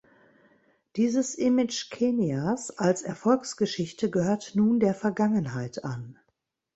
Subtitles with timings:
[0.95, 6.17] Dieses Image Kenias als Erfolgsgeschichte gehört nun der Vergangenheit an.